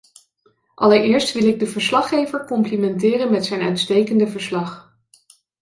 [0.77, 4.97] Allereerst wil ik de verslaggever complimenteren met zijn uitstekende verslag.